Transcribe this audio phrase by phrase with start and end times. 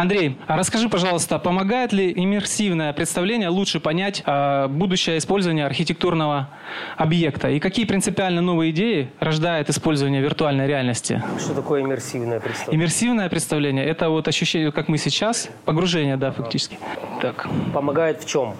[0.00, 6.48] Андрей, а расскажи, пожалуйста, помогает ли иммерсивное представление лучше понять э, будущее использование архитектурного
[6.96, 7.50] объекта?
[7.50, 11.22] И какие принципиально новые идеи рождает использование виртуальной реальности?
[11.38, 12.78] Что такое иммерсивное представление?
[12.78, 16.78] Иммерсивное представление– это вот ощущение, как мы сейчас, погружение, да, фактически.
[17.20, 17.46] Так.
[17.74, 18.54] Помогает в чем?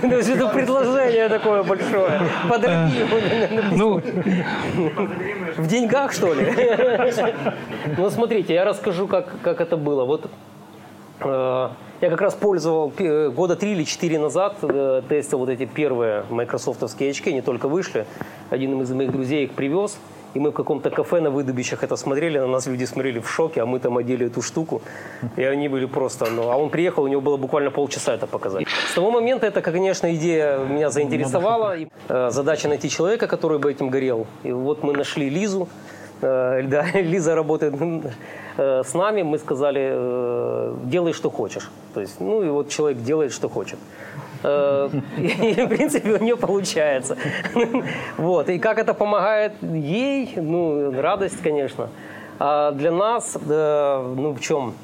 [0.00, 2.20] То есть это предложение такое большое.
[3.72, 4.00] Ну,
[5.56, 6.46] в деньгах, что ли?
[7.96, 10.04] Ну, смотрите, я расскажу, как, как это было.
[10.04, 10.28] Вот
[11.20, 11.68] э,
[12.00, 16.24] я как раз пользовал э, года три или четыре назад, э, тестил вот эти первые
[16.30, 18.06] майкрософтовские очки, они только вышли.
[18.50, 19.98] Один из моих друзей их привез.
[20.34, 23.62] И мы в каком-то кафе на выдубищах это смотрели, на нас люди смотрели в шоке,
[23.62, 24.82] а мы там одели эту штуку.
[25.36, 28.66] И они были просто, ну, а он приехал, у него было буквально полчаса это показать.
[28.90, 31.76] С того момента это, конечно, идея меня заинтересовала.
[31.76, 34.26] И, э, задача найти человека, который бы этим горел.
[34.44, 35.68] И вот мы нашли Лизу.
[36.22, 37.74] Э, да, Лиза работает
[38.56, 39.22] э, с нами.
[39.22, 41.70] Мы сказали, э, делай, что хочешь.
[41.94, 43.78] То есть, ну и вот человек делает, что хочет.
[44.42, 47.16] Э, и, в принципе, у нее получается.
[48.16, 48.48] Вот.
[48.48, 50.32] И как это помогает ей?
[50.36, 51.88] Ну, радость, конечно.
[52.38, 54.74] А для нас, ну, в чем?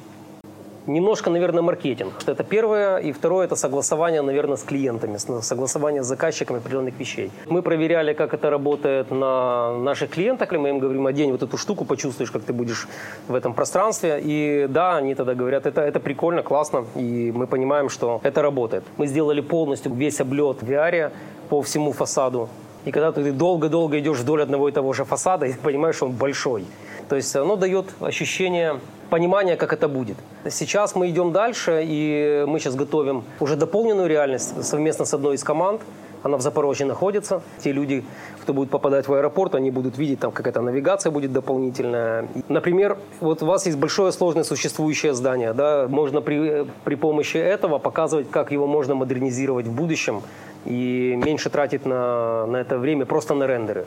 [0.87, 2.13] Немножко, наверное, маркетинг.
[2.27, 2.99] Это первое.
[2.99, 7.31] И второе– это согласование, наверное, с клиентами, согласование с заказчиками определенных вещей.
[7.47, 10.51] Мы проверяли, как это работает на наших клиентах.
[10.51, 12.89] Мы им говорим, одень вот эту штуку, почувствуешь, как ты будешь
[13.29, 14.21] в этом пространстве.
[14.25, 16.85] И да, они тогда говорят, это, это прикольно, классно.
[16.97, 18.83] И мы понимаем, что это работает.
[18.97, 21.13] Мы сделали полностью весь облет в VR
[21.49, 22.49] по всему фасаду.
[22.85, 26.13] И когда ты долго-долго идешь вдоль одного и того же фасада, и понимаешь, что он
[26.13, 26.65] большой.
[27.13, 30.17] То есть оно дает ощущение понимания, как это будет.
[30.49, 35.45] Сейчас мы идем дальше, и мы сейчас готовим уже дополненную реальность совместно с одной из
[35.45, 35.83] команд.
[36.23, 37.43] Она в Запорожье находится.
[37.63, 38.03] Те люди,
[38.41, 42.29] кто будет попадать в аэропорт, они будут видеть, там какая-то навигация будет дополнительная.
[42.49, 45.53] Например, вот у вас есть большое сложное существующее здание.
[45.53, 45.89] Да?
[45.91, 50.23] Можно при, при помощи этого показывать, как его можно модернизировать в будущем
[50.65, 53.85] и меньше тратить на, на это время просто на рендеры.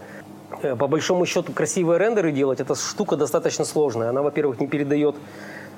[0.61, 4.09] Э, по большому счету красивые рендеры делать, эта штука достаточно сложная.
[4.09, 5.15] Она, во-первых, не передает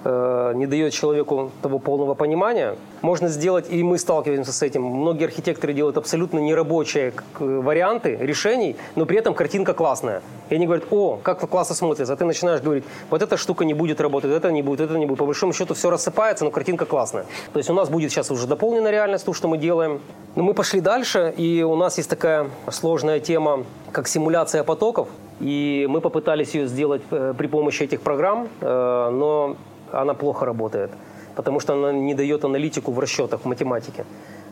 [0.03, 2.75] Э, не дает человеку того полного понимания.
[3.01, 9.05] Можно сделать, и мы сталкиваемся с этим, многие архитекторы делают абсолютно нерабочие варианты решений, но
[9.05, 10.21] при этом картинка классная.
[10.49, 12.13] И они говорят, о, как классно смотрится.
[12.13, 15.05] А ты начинаешь говорить, вот эта штука не будет работать, это не будет, это не
[15.05, 15.19] будет.
[15.19, 17.25] По большому счету все рассыпается, но картинка классная.
[17.51, 19.99] То есть у нас будет сейчас уже дополненная реальность, то, что мы делаем.
[20.37, 25.07] Но мы пошли дальше, и у нас есть такая сложная тема, как симуляция потоков.
[25.39, 29.55] И мы попытались ее сделать э, при помощи этих программ, э, но
[29.91, 30.91] она плохо работает,
[31.35, 34.05] потому что она не дает аналитику в расчетах, в математике.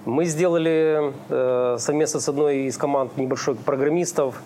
[0.06, 4.42] Мы сделали э, совместно с одной из команд небольшой программистов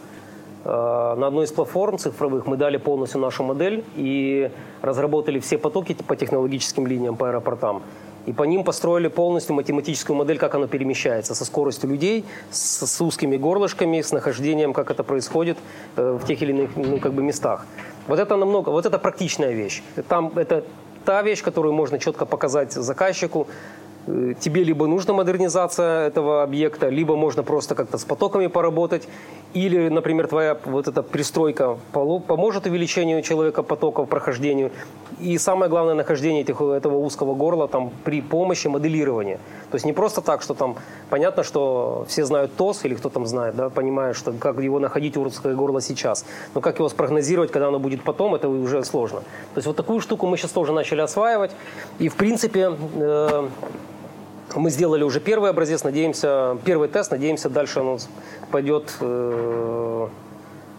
[0.65, 4.51] на одной из платформ цифровых мы дали полностью нашу модель и
[4.81, 7.81] разработали все потоки по технологическим линиям по аэропортам.
[8.29, 13.01] И по ним построили полностью математическую модель, как оно перемещается, со скоростью людей, с, с
[13.01, 15.57] узкими горлышками, с нахождением, как это происходит
[15.95, 17.65] э, в тех или иных ну, как бы местах.
[18.07, 19.81] Вот это намного, вот это практичная вещь.
[20.07, 20.63] Там это
[21.05, 23.47] та вещь, которую можно четко показать заказчику,
[24.39, 29.07] тебе либо нужна модернизация этого объекта, либо можно просто как-то с потоками поработать,
[29.53, 34.71] или, например, твоя вот эта пристройка поможет увеличению человека потоков, прохождению,
[35.19, 39.39] и самое главное, нахождение этих, этого узкого горла там, при помощи моделирования.
[39.71, 40.75] То есть не просто так, что там
[41.09, 45.17] понятно, что все знают ТОС, или кто там знает, да, понимая, что как его находить
[45.17, 49.19] узкое горло сейчас, но как его спрогнозировать, когда оно будет потом, это уже сложно.
[49.19, 51.51] То есть вот такую штуку мы сейчас тоже начали осваивать,
[51.97, 53.47] и в принципе э,
[54.55, 57.99] мы сделали уже первый образец, надеемся, первый тест, надеемся, дальше он
[58.51, 60.07] пойдет, э,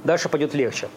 [0.04, 0.88] дальше пойдет легче.